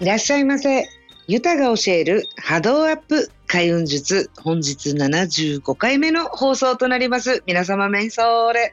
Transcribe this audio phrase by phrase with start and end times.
[0.00, 0.88] いらっしゃいませ。
[1.26, 4.30] ユタが教える波動アップ開運術。
[4.38, 7.42] 本日75回目の放送となります。
[7.44, 8.72] 皆様、メンソーレ。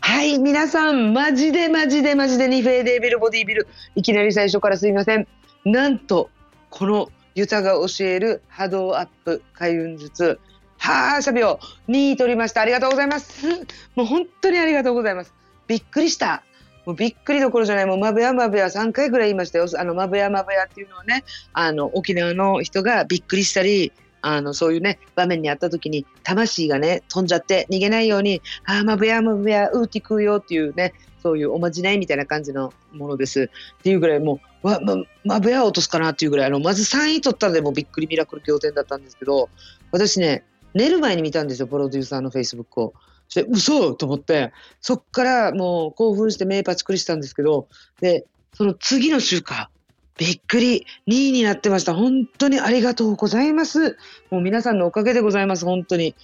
[0.00, 3.66] はい、皆さん、マジでマジでマジでニフェーデービルボディビル。
[3.96, 5.26] いきなり最初からすいません。
[5.64, 6.30] なんと、
[6.70, 10.38] このユタが教える波動アップ開運術。
[10.78, 12.60] はーしゃびを2位取りました。
[12.60, 13.48] ありがとうございます。
[13.96, 15.34] もう本当にありがとうございます。
[15.66, 16.44] びっくりした。
[16.86, 19.66] もうびっくりどころじゃない、もうまぶやまぶや3回ぐらい言いましたよ。
[19.76, 33.50] あの、まぶやまぶやっていうのはね、あの、沖縄の人がびっくりしたり、あの、そういうね、場面にあった時に、魂がね、飛んじゃって逃げないように、あーまぶやまぶや、うーて食うよっていうね、そういうおまじないみたいな感じのものです。
[33.78, 39.48] っていうぐらいもう、わ、ま、まぶや落とすかなっていうぐらい、あの、まず3位取ったらでもびっくりミラクル仰天だったんですけど、
[39.90, 40.44] 私ね、
[40.74, 42.94] 寝る前に見たんですよ、プロデューサーのフェイスブックを。
[43.28, 47.68] そして、嘘と思って、そっからもう興奮して目パチクリしたんですけど、
[48.00, 49.70] で、その次の週か、
[50.16, 51.94] びっくり、2位になってました。
[51.94, 53.96] 本当にありがとうございます。
[54.30, 56.14] もう皆さんのおかげでございます、本当に。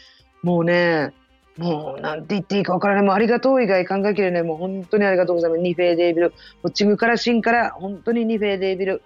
[0.42, 1.12] もうね、
[1.58, 3.02] もうなんて言っていいかわからない。
[3.04, 4.42] もうありがとう以外考えきれない。
[4.44, 5.60] もう本当にありがとうございます。
[5.60, 6.30] ニフェーデービル。
[6.30, 6.34] も
[6.64, 9.02] うチムからシンから本当にニフェーデービル。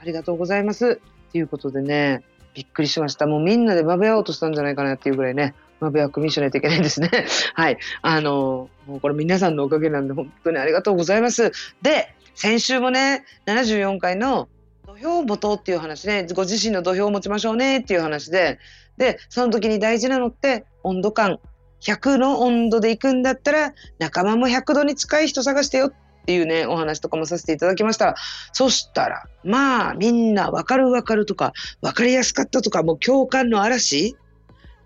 [0.00, 1.00] ありがとうございます。
[1.32, 2.22] ということでね、
[2.54, 3.26] びっくりしました。
[3.26, 7.10] もうみんなでまぶやおうとしたんじゃないかなっていうぐらいね、まぶやくみしないといけないんですね。
[7.54, 7.78] はい。
[8.02, 11.52] あの、もうこれ皆さんのおかげなんで本当にありがとうございます。
[11.82, 14.48] で、先週もね、74回の
[14.86, 18.58] 土俵を持とうっていう話ね、ご自身の土俵を持ちましょうねっていう話で、
[18.96, 21.38] で、その時に大事なのって温度感。
[21.80, 25.92] 100の温度で行くんだったら、仲間も100度に近い人探してよっ
[26.26, 28.16] ていうね、お話とかもさせていただきました。
[28.52, 34.16] そしたら、まあ、みんなわかるわかるとか、わかりやすかったとか、もう共感の嵐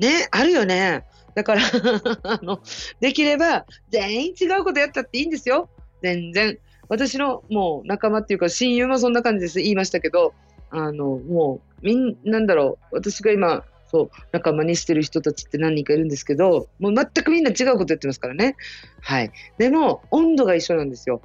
[0.03, 1.05] ね、あるよね。
[1.35, 1.63] だから
[2.25, 2.61] あの、
[3.01, 5.71] できれば全員違うことやったっていいんですよ。
[6.03, 6.59] 全然。
[6.89, 9.61] 私のもう仲間っていうか親友もそんな感じです。
[9.61, 10.35] 言いましたけど、
[10.71, 12.97] あの、もう、みん、なんだろう。
[12.97, 18.57] 私が今、そう、仲間にしてる人たちって何人かいるんですけど、もう全くみんな違うことやってますからね。
[19.01, 19.31] はい。
[19.59, 21.23] でも、温度が一緒なんですよ。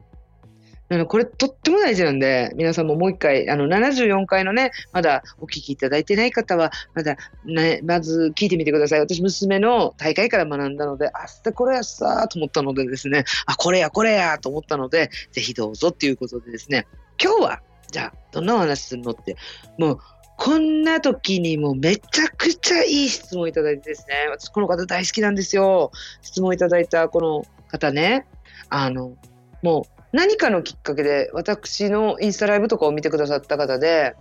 [1.07, 8.99] これとっても大事なんで、皆さんももう一回、あの74回のね、まだお聞きいただいてない方は、まだ、ね、まず聞いてみてください。
[9.01, 16.87] 私、娘の大会から学んだので、あ、してこれやさーと思ったのでですね、あ、これや、これやと思ったので、ぜひどうぞっていうことでですね、
[17.21, 17.61] 今日は、
[17.91, 19.35] じゃあ、どんなお話するのって、
[19.77, 19.99] もう、
[20.37, 25.91] こんな時にもめちゃくちゃいい質問いただいてですね、私この方大好きなんですよ。
[26.21, 28.27] 質問いただいたこの方ね、
[28.69, 29.17] あの、
[29.63, 34.15] もう何かのきっかけで私のインスタライブとかを見てくださった方で、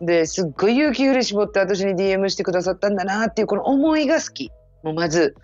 [0.00, 4.52] で、すっごい勇気振り絞って私に DM してくださったんだなっていうこの思いが好き。
[4.84, 5.34] もうまず、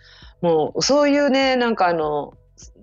[0.43, 2.35] もうそういうね、なんかあの、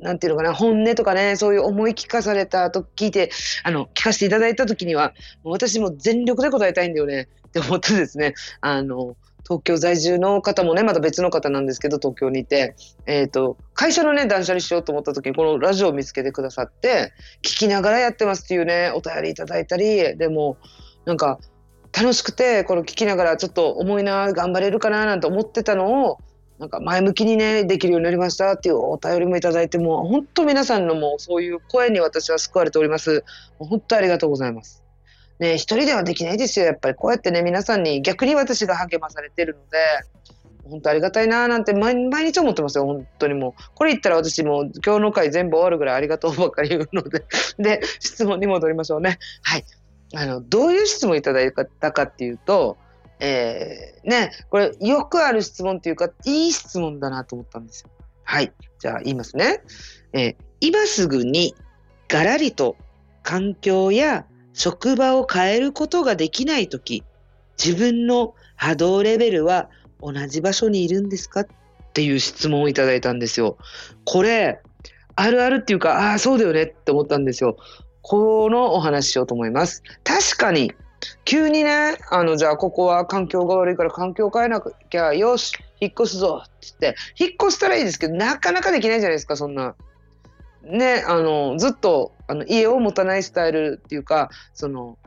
[0.02, 3.32] なんていうのかな、本音とかね、そういう思い聞かされたと聞いて、
[3.64, 5.14] あの、聞かせていただいたときには、
[5.46, 17.12] も私も全力で答えたいんだよねって思ってですね、あの、東京在住の方もね、また別の方なんですけど、東京にいて、えっ、と、会社のね、断捨離しようと思った時に、このラジオを見つけてくださって、
[17.42, 20.58] 聞きながらやってますっていうね、お便りいただいたり、でも、
[21.06, 21.40] なんか、
[21.98, 26.18] 楽しくて、この聞きながらちょっと重いな、頑張れるかな、なんて思ってたのを、
[26.60, 33.24] なんか前向きにね、できるようになりましたっていうお便りもいただいて、もう本当皆さんのもうそういう声に私は救われております。
[33.60, 34.83] 本当ありがとうございます。
[35.40, 36.66] ね、一人ではできないですよ。
[36.66, 39.78] やっぱりこうやってね、皆さんに逆に私が励まされてるので、
[40.70, 43.54] 本当ありがたいなーなんて毎日思ってますよ、本当にもう。
[43.76, 47.26] これ言ったら私も今日の回全部終わるぐらいありがとうばっかり言うので。
[47.58, 49.20] で、質問に戻りましょうね。
[49.42, 49.66] はい。
[50.16, 52.78] あの、どういう質問いただいたかっていうと、
[53.20, 57.90] えー、ね、これよくある質問っていうか、いい質問だなと思ったんですよ。
[58.24, 58.54] はい。
[58.80, 59.62] じゃあ言いますね。
[60.14, 60.36] えー
[60.66, 61.56] 今すぐに
[62.08, 62.78] ガラリと
[63.22, 67.04] 環境や職場を変えることができないとき、
[67.64, 69.70] 自分の波動レベルは
[70.02, 71.42] 同じ場所にいるんですか？
[71.42, 71.48] っ
[71.94, 73.58] ていう質問をいただいたんですよ。
[74.06, 74.60] これ、
[75.16, 77.58] あるあるっていうか、ああ、そうだよねって思ったんですよ。
[78.02, 79.84] このお話ししようと思います。
[80.04, 80.74] 確かに、
[81.26, 86.52] 急にね、あの、じゃあここは環境が悪いから環境変えなきゃ、よし、引っ越すぞって
[86.82, 89.76] 言って、引っ越したらいいですけど、なかなかできないじゃないですか、そんな。
[90.64, 94.98] ね、あの、ずっと、あの、家を持たないスタイルっていうか、その、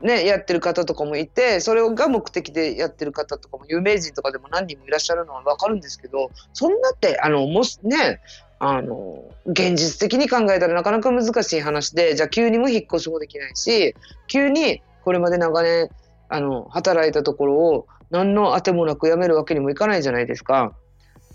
[0.00, 8.20] ね、やってる方とかもいて、それが目的でやってる方とかも、有名人とかでも何人もいらっしゃるのはわかるんですけど、そんなって、あの、もしね、
[8.58, 13.94] あの、現実的に考えたらなかなか難しい話で、じゃあ急にも引っ越しもできないし、
[14.26, 15.88] 急にこれまで長年、
[16.28, 20.74] あの、働いたところを何の当てもなく辞めるわけにもいかないじゃないですか。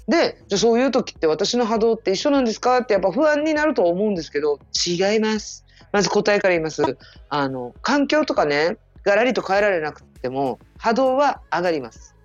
[0.08, 2.80] で、じゃそういう時って私の波動って一緒なんですか？
[2.80, 5.66] ってやっぱ不安になると思うんですけど、違います。
[5.92, 6.84] まず答えから言います。
[7.30, 12.16] あの、環境とかね、ガラリと変えられなくても、波動は上がります。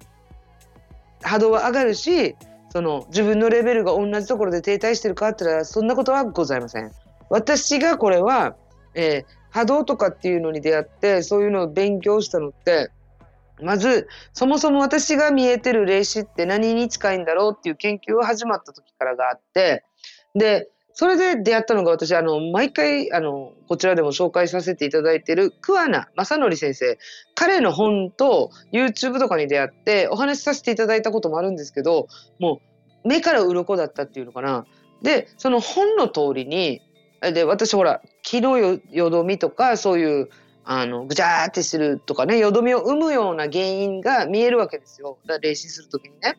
[1.23, 2.37] 波動は上がるし、
[2.71, 6.91] その自分のレベルが同じところで停滞してるかって言ったらそんなことはございません。
[7.31, 8.57] 私がこれは、
[8.95, 12.91] えー、波動とかっていうのに出会ってそういうのを勉強したのって
[13.63, 19.85] まずそもそも私が見えてる霊視って何に近いんだろうっていう研究が始まった時からがあって
[20.35, 26.99] でそれで出会ったのが私あの毎回あのこちらでも紹介させていただいてる桑名正則先生。
[27.35, 32.07] 彼の本と YouTube とかに出会ってお話しさせていただいたこともあるんですけど
[32.39, 32.61] も
[33.05, 34.67] う目から鱗だったっていうのかな。
[35.03, 36.81] でその本の通りに
[37.21, 38.81] で私ほら気のよ
[39.11, 40.29] どみとかそういう
[40.65, 46.39] あのぐちゃーってするとかねよどみを生むような原因が見えるわけですよだ霊視する時にね。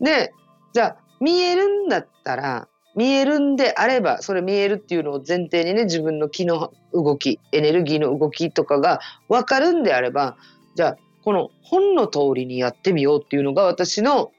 [0.00, 0.32] で
[0.72, 10.36] じゃあ見えるんだったら見えるんであればそれ見えるっていうのを前提にね自分の気の動きエネルギーの動きとかが分かるんであれば
[10.74, 14.30] じゃあこの本の通りにやってみようっていうのが私の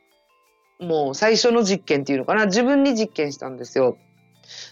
[0.80, 3.98] もう最初の実験っていうのかな自分に実験したんですよ。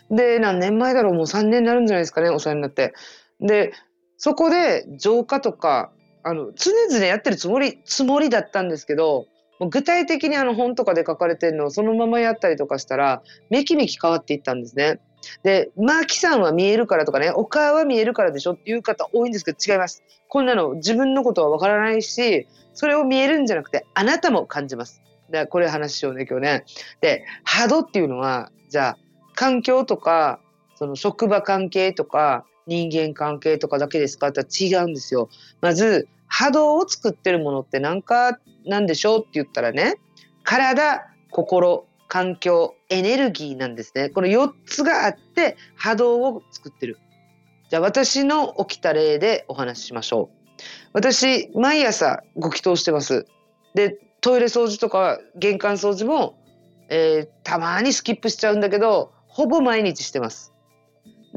[0.10, 2.94] で、何年前だろう、もう3年になるんじゃないですかね、お世話になって。
[3.40, 3.74] で、
[4.17, 5.91] そこで浄化とか、
[6.23, 9.27] あの、常々やってるつもり、つもりだったんですけど、
[9.59, 15.00] もう具体的にあの本とかで書かれてるのをそのままやったりとかしたら、めきめき変わっていったんですね。
[15.44, 20.03] で、マーキさんは見えるからとかね、お母は見えるからでしょっていう方多いんですけど違います。
[20.27, 25.01] こんなの自分のことはわからないし、それを見えるんじゃなくて、あなたも感じます。
[25.29, 26.65] で、これ話しようね、今日ね。
[27.01, 28.97] で、波動っていうのは、じゃあ、
[29.35, 30.39] 環境とか、
[30.75, 34.29] その職場関係とか、人間関係とかだけですか？
[34.29, 35.29] って違うんですよ。
[35.62, 39.95] まず、波動を作ってるものって何かなんでしょうって言ったらね、
[40.44, 44.09] 体、心、環境、エネルギーなんですね。
[44.09, 46.97] この4つがあって波動を作ってる。
[47.69, 50.62] じゃあ私の起きた例でお話ししましょう。
[50.94, 53.25] 私、毎朝ご祈祷してます。
[53.73, 56.38] で、トイレ掃除とか玄関掃除も、
[56.89, 60.53] えー、たまにスキップしちゃうんだけど、ほぼ毎日してます。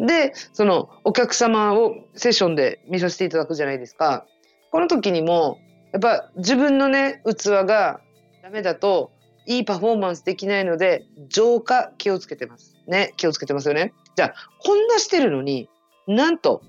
[0.07, 4.27] で、そのお客様をセッションで見させていただくじゃないですか。
[4.71, 5.59] この時にも、
[5.93, 8.01] やっぱ自分のね、器が
[8.43, 9.11] ダメだと、
[9.47, 12.77] いいパフォーマンスできないので、浄化気をつけてます。
[12.87, 13.95] ね、気をつけてますよね。
[14.15, 15.71] じゃあ、こんなしてるのに、
[16.07, 16.63] なんと、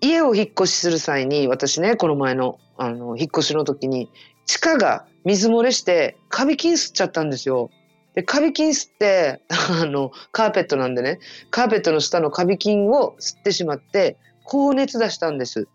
[0.00, 4.10] 家を引っ越しする際に、私ね、この前の、あの、引っ越しの時に、
[4.46, 7.70] 地下が水漏れして、カビ菌吸っちゃったんですよ。
[8.14, 11.18] で、カビ菌吸って、 あの、カーペットなんでね、
[11.50, 15.68] カーペットの下のカビ菌を吸ってしまって、高熱出したんです。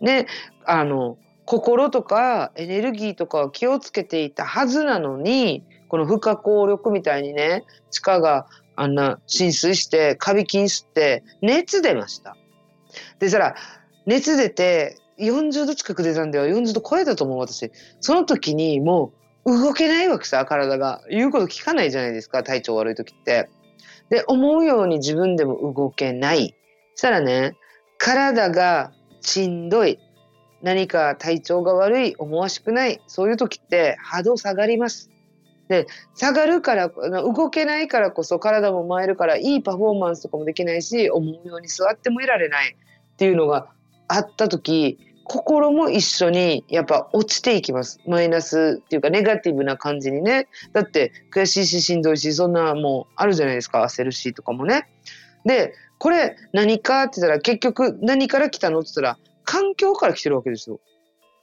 [0.00, 0.26] ね、
[0.64, 8.46] あの、心とかエネルギーとかは気をつけていたはずなのに、この不可抗力みたいにね、地下が
[8.76, 12.36] あんな浸水して、カビ菌吸って熱出ました。
[13.18, 13.54] で、そら、
[14.06, 16.56] 熱出て40度近く出たんだよ。
[16.56, 17.70] 40度超えたと思う、私。
[18.00, 21.02] その時にもう、動けないわけさ、体が。
[21.10, 23.48] 言うこと聞かないじゃないですか、体調悪い時って。
[24.08, 26.54] で、思うように自分でも動けない。
[26.94, 27.56] したらね、
[27.98, 29.98] 体がしんどい。
[30.62, 33.00] 何か体調が悪い、思わしくない。
[33.08, 35.10] そういう時って波動下がります。
[35.68, 43.68] で、下がるから、動けないからこそ体も参るから、いいパフォーマンスとかもできないし、思うように座ってもいられないっていうのが
[44.06, 48.00] あった時、心も一緒にやっぱ落ちていきます。
[48.06, 50.48] マイナスっていうかネガティブな感じにね。
[50.72, 53.82] だって悔しいししんどいし、そんなもうあるじゃないですか。
[53.82, 54.88] 焦るしとかもね。
[55.44, 60.80] で、これ何かって言ったら結局何から来たのって言ったら環境から来てるわけですよ。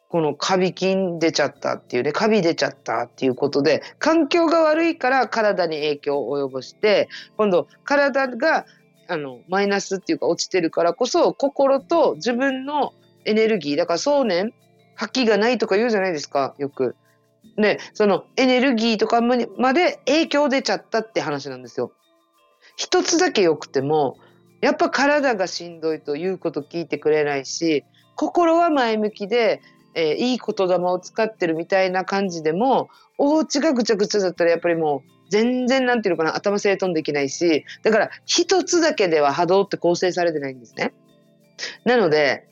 [0.09, 8.65] このカビ菌出ちゃったっていうね、カビ出ちゃったっていうことで、環境が悪いから体に影響を及ぼして、今度体が
[9.07, 12.93] あのマイナスっていうか落ちてるからこそ心と自分の
[13.25, 13.77] エネルギー。
[13.77, 14.53] だからそうねん、
[14.95, 16.95] 覇気がないとか言うじゃないですか、よく。
[17.57, 19.37] で、そのエネルギーとかま
[19.73, 21.91] で影響出ちゃったって話なんですよ。
[22.75, 24.17] 一つだけ良くても、
[24.61, 27.83] やっぱ体がしんどいということ聞いてくれないし、
[28.15, 29.61] 心は前向きで、
[29.95, 40.93] えー、いい言霊を使ってるみたいな感じでも、お家がぐちゃぐちゃだったらやっぱりもう全然なんていうのかな、頭整頓できないし、だから一つだけでは波動って構成されてないんですね。
[41.85, 42.47] なので、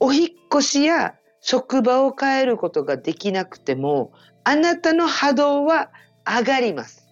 [0.00, 4.12] お引越しや職場を変えることができなくても、
[4.44, 5.90] あなたの波動は
[6.26, 7.06] 上がります。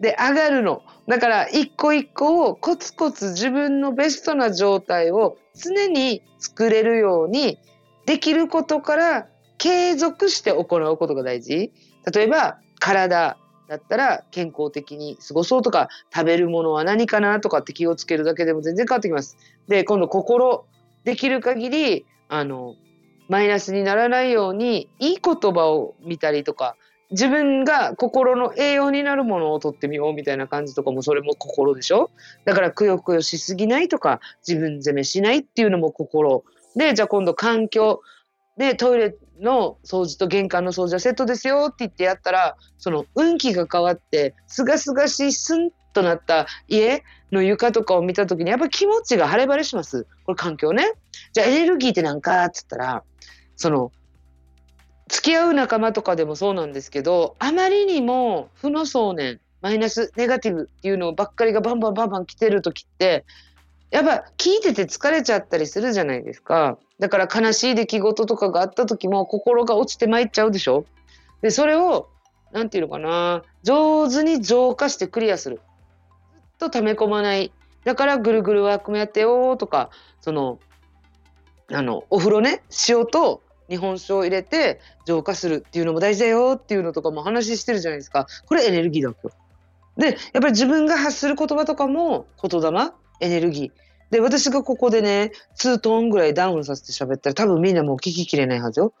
[0.00, 0.82] で、上がるの。
[1.08, 7.58] だから、一個一個をコツコツ自分のベストな状態を常に作れるように
[8.06, 11.72] できることから継続して行うことが大事。
[12.12, 13.36] 例えば、体、
[13.68, 19.36] だったら健康的に過ごそうとか食べるものは何かなとかって気をつけるだけでも全然変わってきます。
[19.68, 20.64] で今度心
[21.04, 22.74] できる限りあの
[23.28, 26.76] マイナスにならないようにいい言葉を見たりとか
[27.10, 32.10] 自分が心の栄養になるものをとってみようみたいな感じとかもそれも心でしょ？
[32.44, 36.44] だからくよくよしすぎないとか自分責めしないっていうのも心。
[36.76, 38.02] でじゃあ今度環境
[38.58, 50.92] でトイレの掃除と玄関の掃除はセットですよって言ってやったらその運気が変わってすがすがしいスンとなった家の床とかを見た時にやっぱり気持ちが晴れ晴れしますこれ環境ね
[51.32, 52.44] じゃあエネルギーって何か？
[52.44, 53.02] っつったら
[53.56, 53.92] その
[55.08, 63.24] 付き合う仲間とかでもそうなんですけどあまりにも負の想念マイナスネガティブっていうのばっかりがバンバンバンバン来てる時って
[63.90, 66.76] やっぱ聞いてて疲れちゃったりするじゃないですか。
[66.98, 70.84] だから悲しい出来事とかがあった時も心が落ちてまいっちゃうでしょ
[71.40, 72.10] で、それを、
[72.52, 75.60] なんていうのかな、上手に浄化してクリアする。
[76.58, 77.52] と溜め込まない。
[77.84, 80.58] だからぐるぐるワークもやってよとか、その、
[81.72, 88.26] あの、お風呂ね、塩と日本酒を入れて浄化するっていうのも大事だよっていうのとかも話してるじゃないですか。
[88.46, 89.32] これエネルギーだよ。
[89.96, 93.88] で、やっぱり自分が発する言葉とかも言霊エネルギー。
[94.10, 98.94] で、私がここでね、2トーンぐらいダウンさせて喋ったら多分みんなもう聞ききれないはずよ。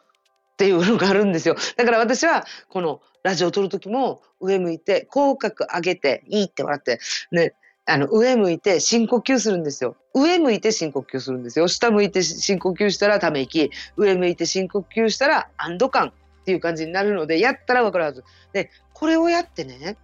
[0.58, 1.54] っていうのがあるんですよ。
[1.76, 6.98] だから私はこのラジオを撮る時も上向いて口角上げていいって笑って
[7.30, 7.54] ね、
[7.86, 9.94] あの上向いて深呼吸するんですよ。
[10.14, 11.68] 上向いて深呼吸するんですよ。
[11.68, 16.12] 下向いて深呼吸したらため息、上向いて深呼吸したら安堵感っ
[16.44, 18.24] ていう感じになるので、やったらわかるはず。
[18.52, 19.96] で、これをやってね、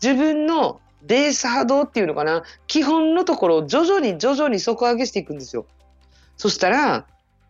[0.00, 5.66] 自分のベース波動っていうのかな基本のところを徐々に徐々に底上げしていくんですよ。
[6.36, 7.06] そしたら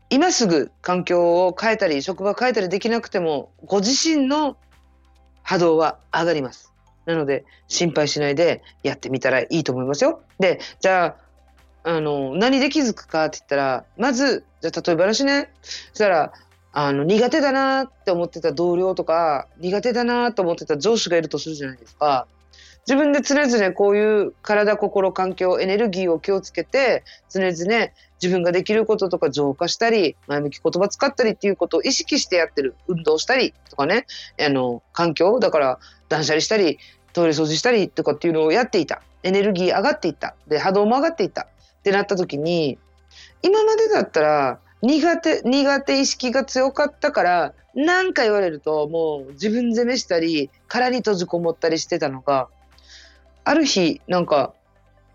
[0.08, 4.56] 今すぐ環境を変えたり職場変えたりできなくてもご自身の
[5.42, 6.72] 波動は上がります。
[7.06, 10.20] なので心配しないでやってみたらいいと思いますよ。
[10.38, 11.16] でじゃ
[11.84, 16.32] ああの何で気づくかって言ったらまずじゃあ例えば私ねそしたら
[16.72, 22.26] あの苦手だなって思ってた同僚とか苦手だなと思ってた上司がいるとするじゃないですか。
[22.86, 27.88] 自分で常々こういう体心環境エネルギーを気をつけて常々
[28.22, 32.74] 自分ができることとか浄化したり前向き言葉使ったりっていうことを意識してやってる。
[32.88, 34.06] 運動したりとかね。
[34.44, 36.78] あの環境だから断捨離したり
[37.12, 39.02] トイレ掃除したりとかっていうのをやっていた。
[39.22, 40.34] エネルギー上がっていった。
[40.48, 41.42] で波動も上がっていった。
[41.42, 42.78] ってなった時に
[43.42, 52.48] 今までだったら苦手苦手意識が強かったから何か言われるともう自分責めしたり殻に閉じこもったりしてたのが
[53.48, 54.54] ある日、なんか、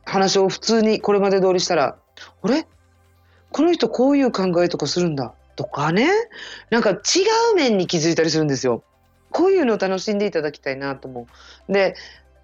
[0.06, 1.98] 話を普通にこれまで通りしたら、
[2.42, 2.66] あれ？
[3.52, 5.34] この人こういう考えとかするんだ。
[5.56, 6.10] とかね。
[6.70, 6.96] なんか違
[7.54, 8.84] う面に気づいたりするんですよ。
[9.30, 11.28] こういうのを楽しんでいただきたいなと思
[11.70, 11.72] う。
[11.72, 11.96] で、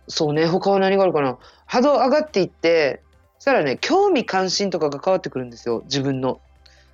[0.07, 1.37] そうね、他は何があるかな。
[1.65, 3.01] 波動上がっていって、
[3.39, 6.39] そしたらね、興味関心とかが変わってくるんですよ、自分の。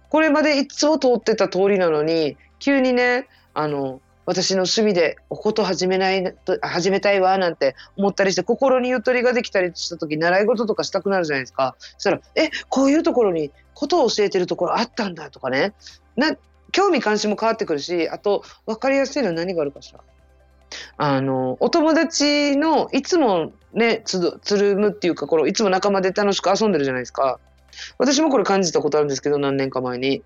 [0.10, 11.76] これまでいつも通ってた通りなのに、急にね、あの、私の趣味でおこと始めない始めたいわなんて思ったりして心にゆとりができたりした時習い事とかしたくなるじゃないですか。
[11.80, 15.74] そしたらえこういうところにことを教えてるところあったんだとかね。
[16.16, 16.36] な
[16.72, 20.00] 興味関心も変わってくるしあと分かりやすいのは何があるかしら。
[20.98, 27.40] あのお友達のいつもねつつるむっていうかこのいつも仲間で楽しく遊んでるじゃないですか。
[27.98, 30.24] 私もこれ感じたことあるんですけど何年か前に。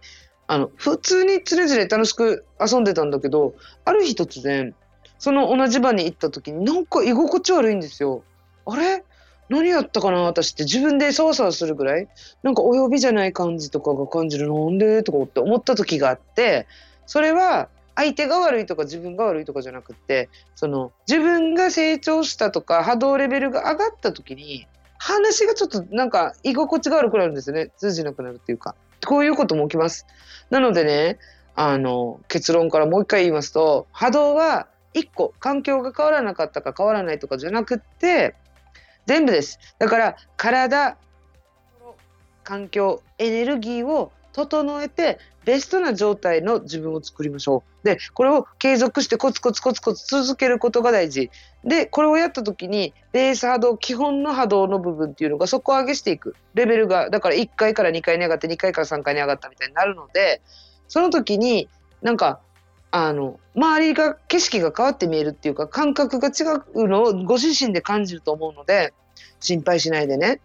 [0.47, 3.53] あの、普通につれづれ楽しく遊んでたんだけど、
[3.85, 4.73] ある日突然、
[5.19, 8.23] その同じ場に行った時になんか居心地悪いんですよ。
[8.65, 9.03] あれ？
[9.49, 10.63] 何やったかな私って。
[10.63, 12.07] 自分でそわそわするぐらい？
[12.43, 14.53] なんかお呼びじゃない感じとかが感じる。
[14.53, 15.03] なんで？
[15.03, 16.67] とかって思った時があって
[17.05, 27.71] それは相手が悪いとか自分が悪いとかじゃなくってその自分が成長したとか波動レベルが上がった時に話がちょっとなんか居心地が悪くなるんですよね。
[27.77, 28.75] 通じなくなるっていうか。
[29.05, 30.05] こういうことも起きます。
[30.49, 31.19] なのでね、
[31.55, 38.35] あの、結論からもう一回言いますと、波動は1個、環境が変わらなかったか変わらないとかじゃなくって、
[39.05, 39.59] 全部です。
[39.79, 40.97] だから、体、
[42.43, 47.85] 環境、エネルギーを整えて、ベストな状態の自分を作りましょう。
[47.85, 51.31] で、これを継続してコツコツコツコツ続けることが大事。
[51.63, 56.35] で、これをやった時に、ベース波動、基本の波動の部分っていうのが底上げしていく。
[56.53, 60.41] レベルが、だから1回から2回に上がって、2回から3回に上がったみたいになるので、
[60.87, 61.67] その時に、
[62.03, 62.39] なんか、
[62.91, 66.43] あの、周りが、景色が変わって見えるっていうか、感覚が違
[66.75, 68.93] うのをご自身で感じると思うので、
[69.39, 70.41] 心配しないでね、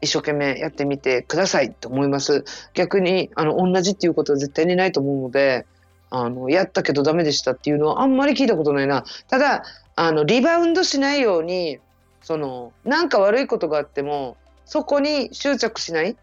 [0.00, 2.44] 一生懸命やってみてくださいと思います。
[2.74, 5.66] 逆に、あの、同じっていうことは絶対にないと思うので、
[6.10, 9.04] あの、やったけどダメでしたっていうのはあんまり聞いたことないな。
[9.28, 9.64] ただ、
[9.96, 11.78] あのリバウンドしないように
[12.22, 14.36] そのなんか悪いことがあっても
[14.66, 16.16] そこに執着しない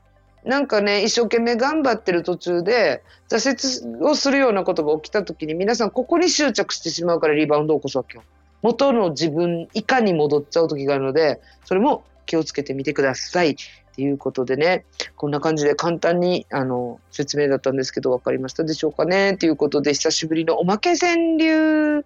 [0.46, 8.24] なんかね一生懸命頑張ってる途中で挫折をするようなことが起きた時に皆さんここに執着してしまうからリバウンドを起こすわけよ。
[8.62, 13.52] 元の自分以下に戻っちゃう時があるのでそれも気をつけてみてください。
[13.52, 19.38] っていうことでねこんな感じで簡単にあの説明だったんですけど分かりましたでしょうかね。
[19.38, 22.04] ということで久しぶりのおまけ川柳。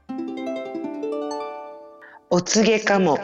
[2.30, 3.18] お告げかも。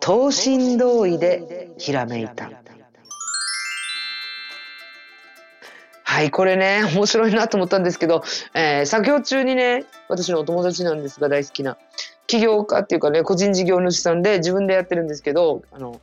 [0.00, 2.50] 等身同意でひらめいた。
[6.02, 11.78] はいこれね面白いなと思ったんですけど、えー、作業中にね私のお友達なんですが大好きな
[12.26, 16.02] 起業家っていうかね個人事業主さんで自分でやってるんですけどあの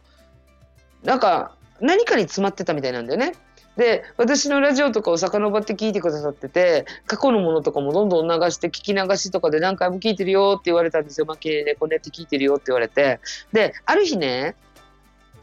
[1.04, 3.34] なんか何かに詰まってたみたいなんだよね。
[3.78, 11.26] で私のラジオとかを遡って聞いてくださってて過去のものとかもどんどん流して聞き流しとかで何回も聞いてるよって言われたんですよ。
[11.26, 13.22] まあ、経営でこうやって聞いてるよって言われて
[13.54, 14.56] である日ね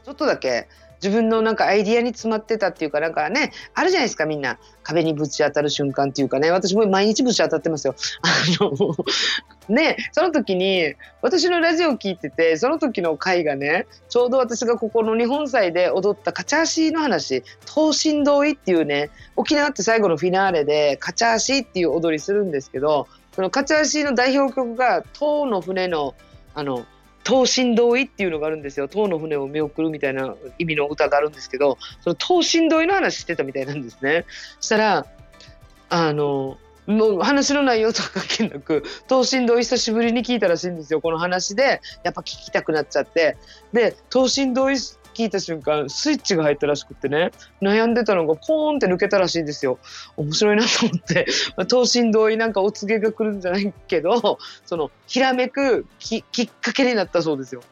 [0.05, 0.69] ちょっとだけ
[1.03, 4.59] 自分のなんかアイディアに詰まってたっていうかなんかねあるじゃないですかみんな。
[4.83, 6.53] 壁にぶち当たる瞬間っていうかね。
[6.53, 7.97] 私も毎日ぶち当たってますよ。
[8.23, 8.29] あ
[8.63, 8.95] の
[9.69, 17.43] ねその時に私のラジオを聞いててその時の回がねちょうど私がここの日本祭で踊ったカチャーシーの話。
[17.65, 26.15] 等身同意っていうね沖縄って最後のフィナーレでカチャーシーっていう踊りするんですけどそのカチャーシーの代表曲が「塔の船の
[26.55, 26.87] あの
[27.27, 28.87] 等身同意っていうのがあるんですよ。
[28.87, 34.25] 塔の船を見送るみたいな意味の歌があるんですけど、その等身同意の話してたみたいなんですね。
[34.61, 35.07] そしたら、
[35.89, 36.57] あの、
[36.87, 41.01] もう話の内容とか関係なく、等身同意久しぶりに聞いたらしいんですよ。
[41.01, 43.37] この話で、やっぱ聞きたくなっちゃって。
[43.73, 44.77] で、等身同意
[45.17, 47.31] 聞いた瞬間スイッチが入ったらしくってね。
[47.63, 49.79] 悩んでたのがポーンって抜けたらしいんですよ。
[50.19, 57.63] 面白いなと思って、 ま、等身同意なんかお告げが来るんじゃないけど そのひらめくきっかけになったそうですよ。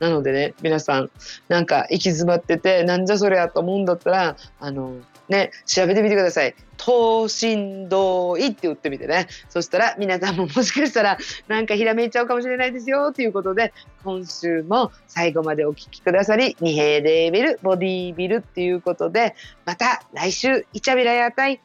[0.00, 1.10] なのでね皆さん
[1.48, 4.96] なんか行き詰まっててなんじゃそりゃと思うんだったらあの
[5.28, 6.54] ね調べてみてください。
[6.78, 19.34] 等身同意って打ってみてねそしたら皆さんももしかしたらなんかひらめいちゃうかもしれないですよということで今週も最後までお聴きくださり二平デービルボディービルっていうことで
[19.66, 21.60] また来週イチャビラやたい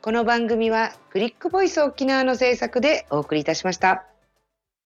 [0.00, 4.07] この番組はクリックボイス沖縄の制作でお送りいたしました。